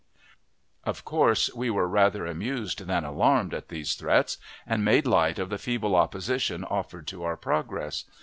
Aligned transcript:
Of 0.83 1.05
course, 1.05 1.53
we 1.53 1.69
were 1.69 1.87
rather 1.87 2.25
amused 2.25 2.87
than 2.87 3.05
alarmed 3.05 3.53
at 3.53 3.67
these 3.69 3.93
threats, 3.93 4.39
and 4.65 4.83
made 4.83 5.05
light 5.05 5.37
of 5.37 5.49
the 5.51 5.59
feeble 5.59 5.95
opposition 5.95 6.63
offered 6.63 7.05
to 7.09 7.23
our 7.23 7.37
progress. 7.37 8.05